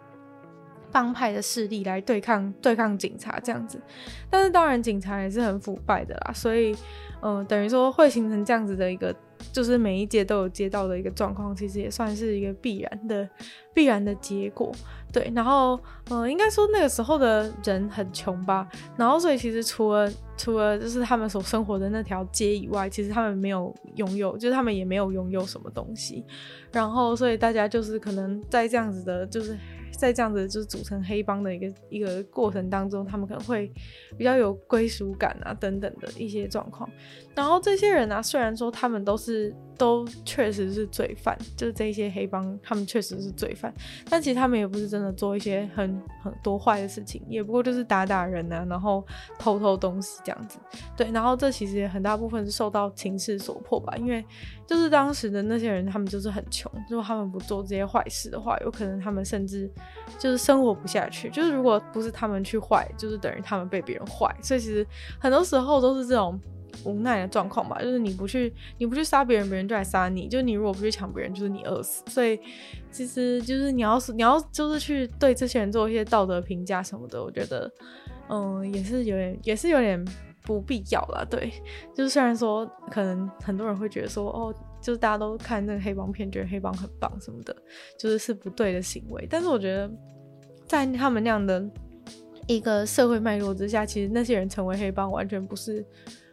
[0.93, 3.81] 帮派的势力来对抗对抗警察这样子。
[4.31, 6.77] 但是当然警察也是很腐败的啦，所以
[7.25, 9.15] 嗯、等于说会形成这样子的一个。
[9.53, 13.29] 就是每一届都有街道的一个状况，其实也算是一个必然的
[13.75, 14.73] 必然的结果，
[15.13, 15.33] 对。
[15.35, 15.75] 然后，
[16.11, 26.25] 嗯、呃，应该说那个时候的人很穷吧，然后所以其实除了除了就是他们所生活的那条街以外，其实他们没有拥有，就是他们也没有拥有什么东西。
[26.71, 29.59] 然后，所以大家就是可能在这样子的，就是。
[29.97, 33.71] 在这样子就是组成黑帮的一个一个过程当中，他们可能会
[34.17, 36.89] 比较有归属感啊等等的一些状况。
[37.35, 43.75] 然后这些人啊，虽然说他们都是都确实是罪犯，就是这些黑帮他们确实是罪犯，
[44.09, 49.05] 但其实他们也不是真的做一些很很多坏的事情，也不过就是打打人啊，然后
[49.41, 50.61] 偷偷东西这样子。
[50.97, 54.25] 对，然后这其实也很大部分是受到情势所迫吧，因为
[54.69, 59.69] 就是当时的那些人，他们就是很穷，如果他们不做这些坏事的话，有可能他们甚至。
[60.19, 64.87] 就是生活不下去，就是如果不是他们去坏，就是等于他们被别人坏，所以其实
[65.19, 66.39] 很多时候都是这种
[66.85, 67.81] 无奈的状况吧。
[67.81, 72.03] 就是你不去，你不去杀别人，别人就来杀你；就你如果不去抢别人，就是你饿死。
[72.09, 72.39] 所以
[72.91, 77.71] 其实就是你要是你要就是去对这些人做一些道德评价什么的，我觉得
[78.29, 80.05] 嗯也是有点也是有点
[80.43, 81.25] 不必要啦。
[81.29, 81.53] 对，
[81.95, 84.55] 就是虽然说可能很多人会觉得说哦。
[84.83, 87.55] 就是大家都看那个黑帮片，觉得黑帮很棒什么的，
[87.97, 89.25] 就是是不对的行为。
[89.31, 89.89] 但是我觉得，
[90.67, 91.65] 在他们那样的
[92.49, 95.87] 一个社会脉络之下，其实那些人成为黑帮，完全不是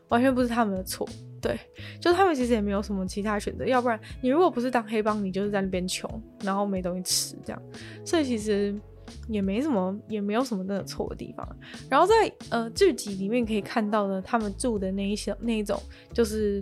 [0.10, 1.08] 完全不是他们的错。
[1.41, 1.58] 对，
[2.02, 3.65] 就他们其实也没有什么其他选择。
[3.65, 7.62] 要不然，你如果不是当黑帮，你就是在那边穷，然后没东西吃这样。
[8.06, 8.76] 所以其实
[9.30, 11.48] 也没什么，也没有什么真的错的地方。
[11.89, 12.13] 然后在
[12.50, 15.82] 呃剧集里面可以看到呢，他们住的那一些那一种
[16.13, 16.62] 就是。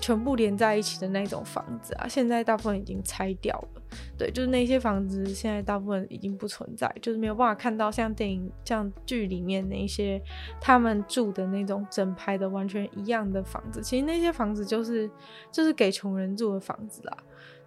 [0.00, 3.82] 全部连在一起的那种房子啊，现在大部分已经拆掉了。
[4.18, 10.20] 对，就是那些房子现在大部分已经不存在，就是没有办法看到像电影、像剧里面那些
[10.60, 13.80] 他们住的那种整排的完全一样的房子。
[13.80, 15.08] 其实那些房子就是
[15.52, 17.16] 就是给穷人住的房子啦。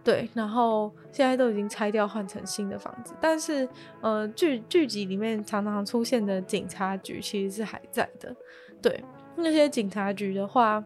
[0.04, 3.14] 对，然后现在都已经拆掉，换成新的房子。
[3.20, 3.68] 但是
[4.02, 8.36] 呃，剧剧集里面常常出现的警察局其实是还在的。
[8.82, 9.04] 对，
[9.36, 10.84] 那些警察局的话。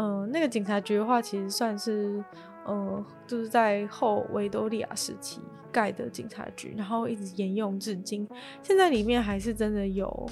[0.00, 2.22] 嗯、那个警察局的话，其实算是，
[2.64, 5.40] 呃，就是在后维多利亚时期
[5.72, 8.28] 盖的警察局，然后一直沿用至今。
[8.62, 10.30] 现在里面还是真的有，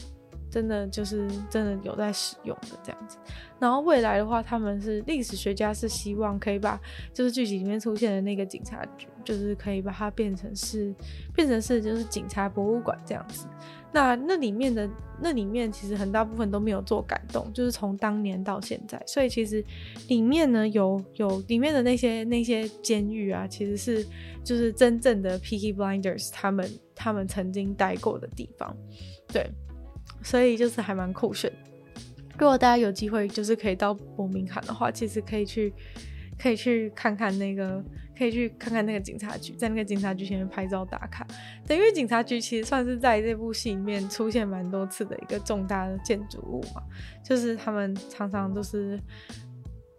[0.49, 3.19] 真的就是真的有在使用的这样子。
[3.59, 6.81] 然后未来的话，他们是历史学家是希望可以把，
[7.13, 10.95] 就是剧集里面出现的那个警察局，就是可以把它变成是，
[11.35, 13.49] 变成是就是警察博物馆这样子。
[13.97, 14.87] 那那里面的
[15.23, 19.65] 那里面其实很大部分都没有做改动，就是从当年到现在，所以其实
[20.09, 24.07] 里面呢有有里面的那些那些监狱啊，其实是
[24.45, 28.77] 就是真正的 Peaky Blinders 他们他们曾经待过的地方，
[29.33, 29.51] 对，
[30.23, 31.51] 所以就是还蛮酷炫。
[32.39, 35.73] 如果大家有机会，就是可以到伯明翰的话，其实可以去，
[36.39, 37.83] 可以去看看那个，
[38.17, 41.27] 可以去看看那个警察局，在那个警察局前面拍照打卡。
[41.67, 46.83] 对，因为警察局其实算是在这部戏里面出现蛮多次的一个重大的建筑物嘛，
[47.25, 49.01] 就是他们常常都是，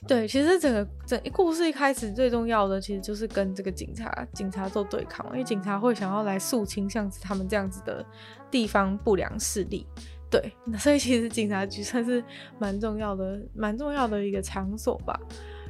[0.07, 8.05] 对，其实整个整个故事一开始最重要的，其实就是跟这个警察警察做对抗，因为警察会想要来肃清像是他们这样子的
[8.51, 9.85] 地方不良势力。
[10.29, 12.21] 对，所以其实警察局算是
[12.59, 15.17] 蛮重要的，蛮重要的一个场所吧。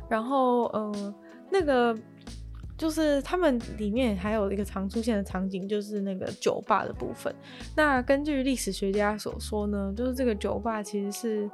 [0.10, 1.14] 然后，嗯、
[1.52, 1.98] 那个
[2.78, 7.34] 就是他们里面还有一个常出现的场景，就是那个酒吧的部分。
[7.76, 11.52] 那根据历史学家所说呢，就是这个酒吧其实是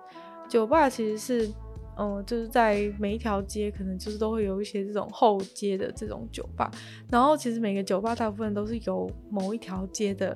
[0.47, 1.51] 酒吧，其实是。
[1.95, 6.71] 嗯，就是在每一条街，可能就是都会有一些这种后街的这种酒吧。
[7.07, 10.35] 然后，其实每个酒吧大部分都是由某一条街的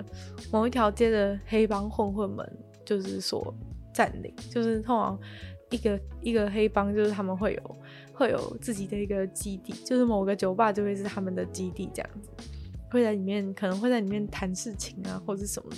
[0.52, 2.48] 某一条街的黑帮混混们
[2.84, 3.52] 就是所
[3.92, 4.32] 占领。
[4.48, 5.18] 就是通常
[5.70, 7.76] 一个一个黑帮，就是他们会有
[8.18, 12.28] 会有自己的一个基地，就是某个酒吧就会是他们的基地这样子，
[12.90, 15.70] 会在里面可能会在里面谈事情啊，或者什么。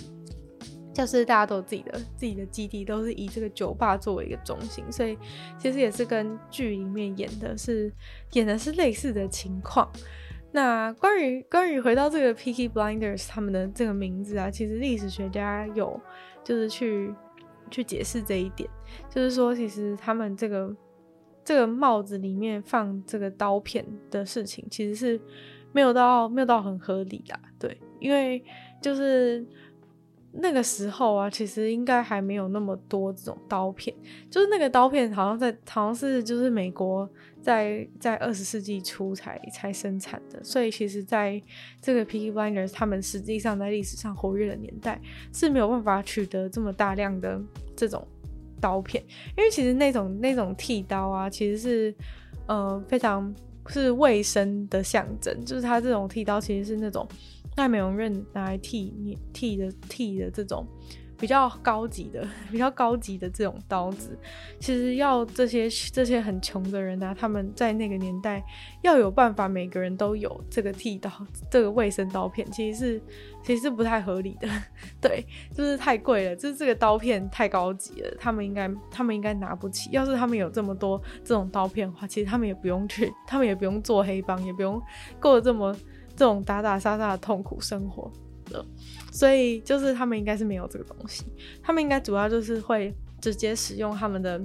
[0.93, 5.17] 就是大家都有自己的自己的基地，都是以这个酒吧作为一个中心，所以
[5.57, 7.89] 其实也是跟剧里面演的是
[8.33, 9.89] 演的是类似的情况。
[10.51, 15.97] 那关于关于回到这个 Peaky Blinders 他们的这个名字啊，其实历史学家有
[16.43, 17.15] 就是去
[17.69, 18.69] 去解释这一点，
[19.09, 20.69] 就是说其实他们这个
[21.43, 25.19] 这个帽子里面放这个刀片的事情，其实是
[25.71, 28.43] 没有到没有到很合理的，对，因为
[28.81, 29.45] 就是。
[30.33, 33.93] 那个时候啊，其实应该还没有那么多这种刀片，
[34.29, 37.05] 就是那个刀片好像在，好像是就是美国
[37.41, 41.43] 在在二十世纪初才才生产的，所以其实在
[41.81, 45.01] 这个 Peaky Blinders 他们实际上在历史上活跃的年代
[45.33, 47.37] 是没有办法取得这么大量的
[47.75, 48.07] 这种
[48.61, 49.03] 刀片，
[49.37, 51.95] 因为其实那种那种剃刀啊，其实是
[52.47, 53.33] 呃非常
[53.67, 57.05] 是卫生的象征，就是它这种剃刀其实是那种。
[57.57, 60.65] 那美容院拿来剃你剃的剃的这种
[61.21, 64.17] 比较高级的、 比较高级的这种刀子，
[64.59, 68.43] 其实要这些这些很穷的人啊，他们在那个年代
[68.81, 71.09] 要有办法，每个人都有这个剃刀、
[71.49, 73.01] 这个卫生刀片，其实是
[73.43, 74.49] 其实是不太合理的。
[74.99, 79.89] 对，就是太贵了，就是这个刀片太高级了，他们应该他们应该拿不起。
[79.91, 84.81] 要是他们有这么多这种刀片的话，其实他们也不用去，他们也不用做黑帮，也不用
[85.19, 85.73] 过这么。
[86.13, 88.11] 这种打打杀杀的痛苦生活
[89.11, 91.25] 所以就是他们应该是没有这个东西，
[91.61, 94.41] 他们应该主要就是会直接使用他们的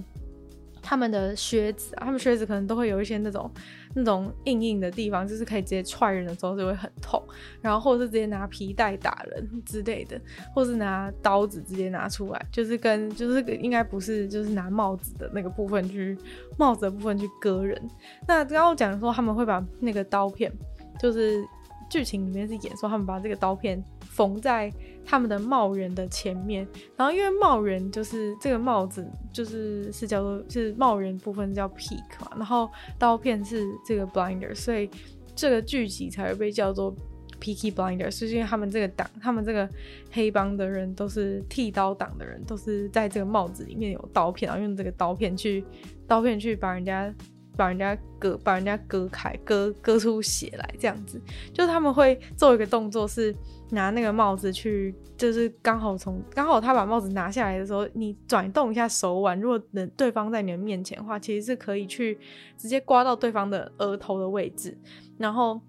[0.82, 3.50] 他们的靴子啊，他们靴子可能都会有一些那种
[3.94, 7.22] 那种硬硬的地方，就是可以直接踹人的时候就会很痛，
[7.60, 10.20] 然后或者是直接拿皮带打人之类的，
[10.54, 16.16] 或是拿刀子直接拿出来，就是跟就是应该不是就是拿帽子的那个部分去
[16.58, 17.80] 帽子的部分去割人。
[18.26, 20.52] 那刚刚我讲说他们会把那个刀片
[21.00, 21.44] 就是。
[21.88, 23.80] 剧情里面是演说他们把这个刀片
[24.16, 24.72] 缝在
[25.04, 34.88] 他们的帽檐的前面，然后因为帽檐就是这个帽子就是是叫做是帽檐部分叫 peak 嘛，然后刀片是这个 blinder，所以
[35.34, 36.94] 这个剧集才会被叫做
[37.38, 39.68] Peaky blinder，是因为他们这个党，他们这个
[40.10, 45.62] 黑帮的人都是剃刀党的人，都是在这个帽子里面有刀片，然后用这个刀片去
[46.06, 47.14] 刀片去把人家。
[47.56, 51.20] 把人家割，把人家割开，割割出血来，这样子，
[51.52, 53.34] 就是他们会做一个动作，是
[53.70, 62.18] 拿那个帽子去，就是刚好从刚好他把帽子拿下来的时候，你转动一下手腕，如果能对方在你的面前的话，其实是可以去
[62.56, 64.76] 直接刮到对方的额头的位置，
[65.18, 65.60] 然后，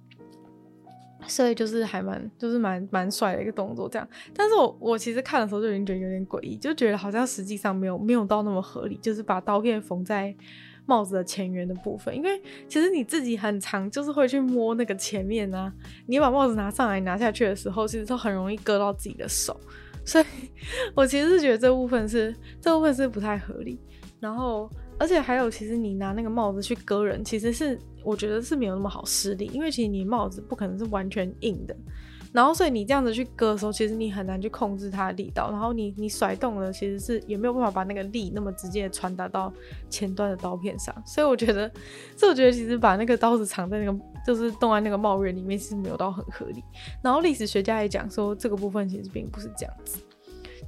[1.26, 4.08] 所以就是还蛮就是蛮蛮帅的一个动作，这样。
[4.36, 10.36] 但是我我其实看的时候就已经觉得有点诡异，就觉得好像实际上没有没有到那么合理，就是把刀片缝在。
[10.88, 15.72] 帽子的前缘的部分，因为其实你自己很常就是会去摸那个前面啊，
[16.08, 19.56] 你把帽子拿上来拿下去的时候，其实都很容易割到自己的手，
[20.04, 20.26] 所以
[20.96, 23.80] 我其实是觉得这部分是这部分是不太合理。
[24.20, 31.76] 然后，而且还有，其实你拿那个帽子去割人，其实是我觉得是没有那么好施力，因为其实你帽子不可能是完全硬的。
[32.38, 35.50] 然后，所以你这样子去割的时候，其实你很难去控制它的力道。
[35.50, 39.52] 然后你你甩动了，其实是也没有办法把那个力那么直接传达到
[39.90, 40.94] 前端的刀片上。
[41.04, 41.68] 所以我觉得，
[42.16, 46.64] 所以我觉得其实把那个刀子藏在那个就是动在那个帽檐里面，其实没有到很合理。
[47.02, 49.98] 然后历史学家也讲说，这个部分其实并不是这样子。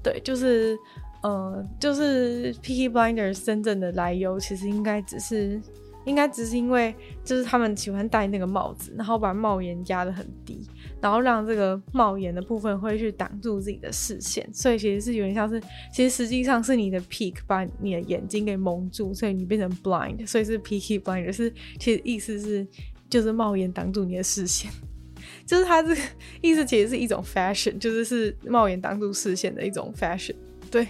[0.01, 0.75] 对，就是
[1.21, 5.61] 呃，就是 p k Blinders 真正的来由，其实应该只是。
[6.05, 10.65] 应该只是因为就是他们喜欢戴那个帽子，然后把帽檐压得很低，
[11.01, 15.61] 然后让这个帽檐的部分会去挡住自己的视线，所以其实是有点像是，
[15.93, 22.67] 其实实际上是你的 peak 把你的眼睛给蒙住，所以你变成 blind，所以是 peaky blinder，是其实意思是
[23.09, 24.71] 就是帽檐挡住你的视线。
[25.45, 26.01] 就是它这个
[26.41, 30.35] 意思，其实是一种 fashion，就是是帽檐挡住视线的一种 fashion，
[30.69, 30.87] 对，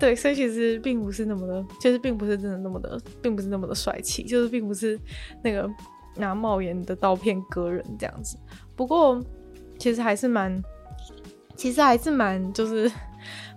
[0.00, 4.98] 对，所以其实并不是那么的，其实并不是真的那么的，并不是那么的帅气，就是并不是
[5.42, 5.70] 那个
[6.16, 8.36] 拿帽檐的刀片割人这样子。
[8.76, 9.20] 不过
[9.78, 10.62] 其实还是蛮，
[11.56, 12.90] 其实还是蛮，就是。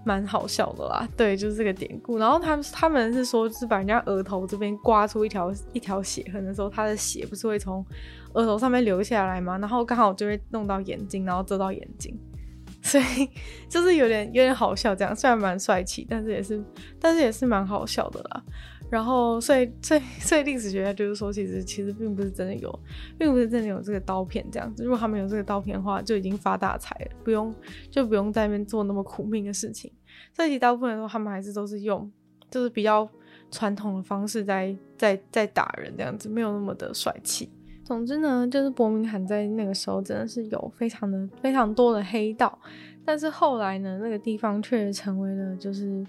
[0.06, 2.18] 蛮好笑的啦，对，就是这个典故。
[2.18, 7.86] 然后他们他们是说，是把人家额头这边刮出一条一条血痕的时候，他的血不是会从
[8.32, 9.58] 额头上面流下来吗？
[9.58, 12.18] 然后刚好就会弄到眼睛，然后遮到眼睛，
[12.82, 13.30] 所以
[13.68, 14.96] 就是有点有点好笑。
[14.96, 16.64] 这样虽然蛮帅气，但是也是
[17.02, 18.44] 但是也是蛮好笑的啦。
[18.90, 22.80] 然后，所以，所以，所以历史学家就是说，其实，其实并不是真的有，
[23.20, 24.84] 并不是真的有这个刀片这样子。
[24.84, 27.54] 如果他们有这个刀片的话，就已经发大财了，不用，
[27.92, 29.92] 就不用在那边做那么苦命的事情。
[30.34, 32.10] 所以，其实大部分的时候，他们还是都是用，
[32.50, 33.06] 就是比较
[33.52, 37.52] 传统的方式在，在，在打人这样子，没有那么的帅气。
[37.84, 42.58] 总之呢，就是伯明翰在那个时候真的是有非常的非常多的黑道，
[43.04, 46.06] 但是后来呢，那个地方却成为了就是。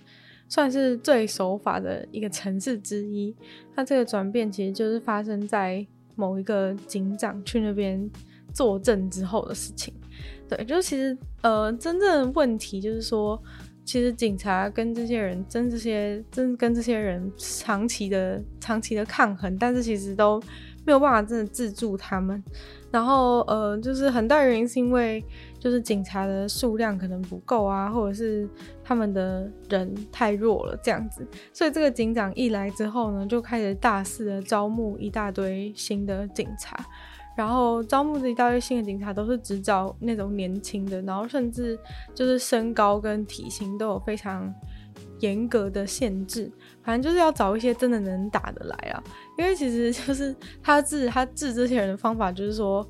[0.48, 3.34] 算是最守法的一个城市之一。
[3.76, 5.86] 那这个转变其实就是发生在
[6.16, 8.10] 某一个警长去那边
[8.52, 9.94] 作证之后的事情。
[10.48, 13.40] 对，就其实呃，真正问题就是说，
[13.84, 20.42] 其实警察跟这些人真这些真跟这些人长期的长期的抗衡，但是其实都
[20.88, 22.42] 没有办法真的制住他们。
[22.90, 25.22] 然后呃，就是很大原因是因为。
[25.60, 28.48] 就是警察的数量可能不够啊，或者是
[28.84, 36.78] 他们的人太弱了这样子，所以这个警长一来之后呢，就开始大肆的招募一大堆新的警察，
[37.36, 41.76] 然后招募这一大堆新的警察都是只找那种年轻的，然后甚至
[42.14, 44.54] 就是身高跟体型都有非常
[45.20, 46.50] 严格的限制，
[46.82, 49.02] 反正就是要找一些真的能打的来啊，
[49.36, 52.88] 因为其实就是他治他治这些人的方法就是说。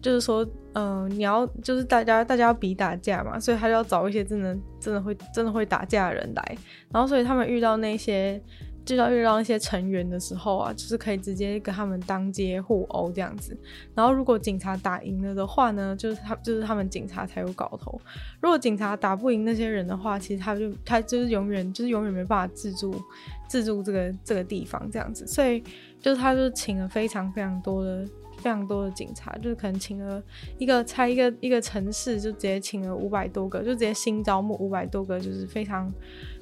[0.00, 6.58] 就是说，嗯、你要就是大家大家要比打架嘛，所以他就要找一些真的真的会真的会打架的人来，
[6.92, 8.40] 然后所以他们遇到那些，
[8.88, 13.54] 就要遇到那些成员的时候啊，就是可以直接跟他们当街互殴这样子。
[13.94, 18.00] 然后如果警察打赢了的话呢，就是他就是他们警察才有搞头。
[18.40, 22.98] 如果警察打不赢那些人的话，其实他就他就是永远就是永远没办法自住
[23.46, 25.26] 自住这个这个地方这样子。
[25.26, 25.62] 所以
[26.00, 28.06] 就是他就请了非常非常多的。
[28.38, 30.22] 非常多的警察，就是可能请了
[30.58, 35.92] 一个拆一个一个城市，就直接请了五百多个，就直接新招募五百多个，就是非常，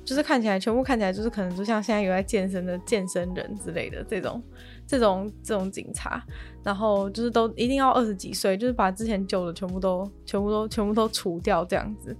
[0.06, 4.40] 就是看起来全部看起来就是可能就像现在有在健身的健身人之类的这种
[4.86, 6.24] 这种这种警察，
[6.62, 12.16] 然后就是都一定要二十几岁，就是把之前旧的全部都全部都全部都除掉这样子。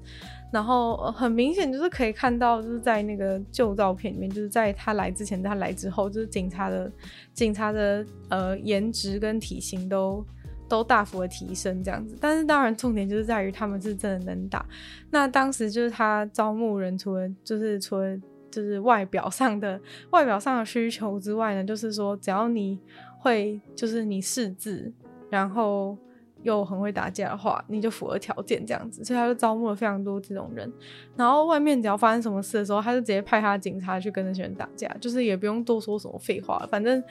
[0.53, 6.91] 然后很明显就是可以看到，就是在那个旧照片里面，就是在他来之前，他来之后，就是警察的
[7.34, 10.24] 警察的呃颜值跟体型都
[10.69, 12.17] 都大幅的提升这样子。
[12.21, 14.64] 但是当然重点就是在于他们是真的能打。
[15.11, 18.17] 那当时就是他招募人，除了就是除了
[18.51, 22.79] 就是外表上的 外表上的需求之外呢，就是说只要你
[23.19, 24.93] 会就是你识字，
[25.31, 25.97] 然后。
[26.43, 30.71] 又很会打架的话，你就符合条件这样子，所以他就招募了非常多这种人。
[31.17, 37.03] 然后外面只要发生什么事的时候，他就直接派他的警察去跟那些人打架，就是也不用多说什么废话，反正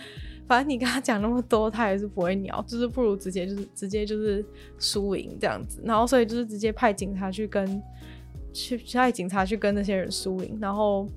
[0.48, 4.44] 反正你跟他讲那么多，他也是不会鸟，就是不如直接就是直接就是
[4.80, 5.82] 输赢这样子。
[5.84, 7.82] 然后所以就是直接派警察去跟
[8.54, 10.58] 去派警察去跟那些人输赢。
[10.62, 11.08] 然后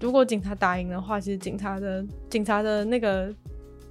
[0.00, 3.34] 如果警察打赢的话，其实警察的警察的那个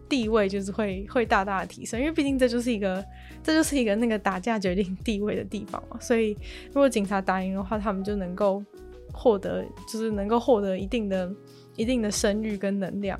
[0.08, 3.04] 地位就是会会大大的提升，因为毕竟这就是一个。
[3.46, 6.32] 这就是一个那个打架决定地位的地方嘛，所以
[6.68, 8.64] 如果警察打赢的话，他们就能够
[9.12, 11.30] 获得，就是能够获得一定的、
[11.76, 13.20] 一定的声誉跟能量。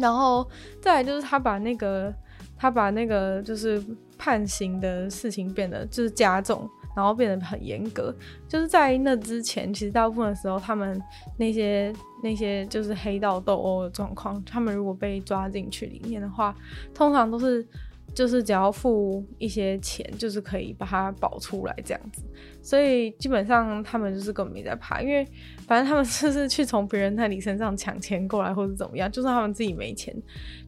[0.00, 0.48] 然后
[0.80, 2.12] 再来就是他把那个，
[2.56, 3.82] 他把那个就是
[4.18, 8.14] 判刑的事情变得就是加重，然后变得很严格。
[8.48, 11.00] 就是在那之前，其实大部分的时候，他们
[11.38, 11.92] 那些
[12.22, 16.54] 那些就是黑道斗殴的状况，他们如果被抓进去里面的话，
[16.94, 17.66] 通常都是。
[18.14, 22.22] 就是只要付一些钱，就是可以把它保出来这样子，
[22.62, 25.26] 所以基本上他们就是根本没在怕，因为
[25.66, 30.14] 反正他们 就是去从别人那里身上抢钱过来或者怎么样，就算他们自己没钱，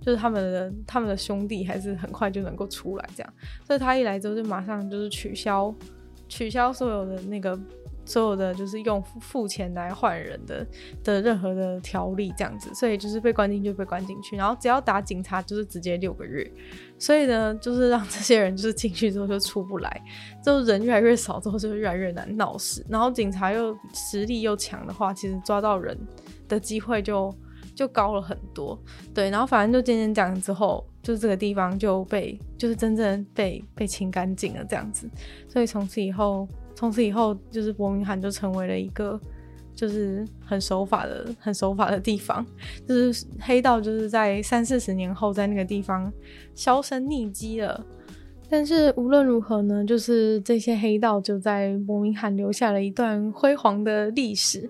[0.01, 3.33] 就是他们的他们的兄弟还是很快就能够出来这样，
[3.65, 5.73] 所以他一来之后就马上就是取消
[6.29, 7.57] 取消所有的那个
[8.05, 10.65] 所有的就是用付钱来换人的
[11.03, 16.49] 的任何的条例这样子，所以就是被关进去就被关进去，然后只要打警察就是直接六个月，
[16.99, 20.03] 所以呢就是让这些人就是进去之后就出不来，
[20.45, 25.99] 就人越来越少之后就越来越难闹事，然后警察又实力又强的话，其实抓到人
[26.49, 27.35] 的机会就
[27.75, 28.79] 就高了很多，
[29.15, 35.09] 对，然后反正就渐渐讲之后，就是这个地方就被就是真正被被清干净了这样子，
[35.49, 36.49] 所以从此以后。
[36.79, 39.19] 从此以后，就是伯明翰就成为了一个
[39.77, 42.45] 就是很守法的、很守法的地方。
[42.89, 46.13] 就是黑道就是在三四十年后，在那个地方
[46.57, 47.87] 销声匿迹了。
[48.49, 54.69] 但是无论如何呢，就是这些黑道就在伯明翰留下了一段辉煌的历史。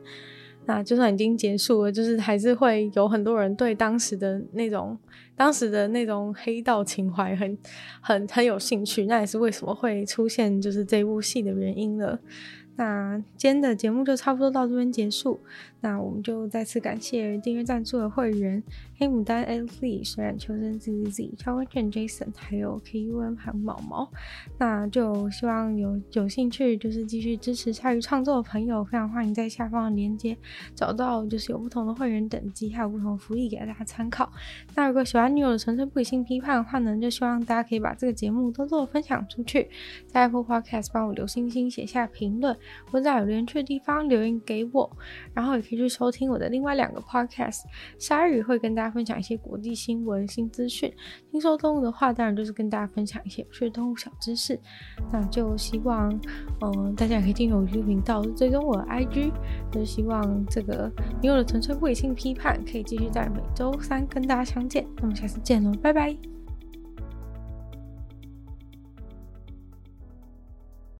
[0.68, 4.98] 那就算已经结束了，就是还是会有很多人对当时的那种、
[5.36, 7.56] 当时的那种黑道情怀很、
[8.00, 9.06] 很、很有兴趣。
[9.06, 12.18] 那也是为什么会出现就是这部戏的原因了。
[12.76, 15.40] 那今天的节目就差不多到这边结束。
[15.86, 18.60] 那我们就再次感谢订阅赞助的会员
[18.98, 20.02] 黑牡丹 L.C.
[20.02, 21.36] 水染秋生 Z.Z.Z.
[21.38, 23.36] 超关键 Jason 还有 K.U.M.
[23.36, 24.10] 还有毛毛。
[24.58, 30.36] 那就希望有有兴趣就是继续支持鲨鱼创作的朋友，非常欢迎在下方的链接
[30.74, 34.28] 找到就是有不同的会员等级，还有不同的福利给大家参考。
[34.74, 39.70] 那如果喜欢女友的纯粹不理性批判的话呢，就希望大家可以把这个节目多多分享出去，
[40.08, 42.56] 在 Apple Podcast 帮我留星星，写下评论。
[42.90, 44.90] 或者在有留言区的地方留言给我，
[45.32, 47.62] 然后也可以去收听我的另外两个 podcast。
[47.98, 50.90] 鲨鱼会跟大家分享一些国际新闻、新资讯；
[51.30, 54.58] 听说动物的话，当然就是跟大家分享一些有趣的动物小知识。
[55.12, 56.12] 那就希望，
[56.60, 59.32] 嗯、呃，大家也可以订阅我的频道，追踪我的 IG。
[59.70, 64.86] 就是希望这个女友的纯粹理性批判可以继续在每周三跟大家相见。
[64.96, 66.35] 那么下次见喽，拜拜。